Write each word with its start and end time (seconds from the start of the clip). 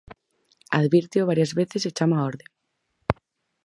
Advírteo 0.79 1.29
varias 1.31 1.51
veces 1.59 1.81
e 1.89 1.95
chama 1.97 2.17
á 2.21 2.25
orde. 2.31 2.45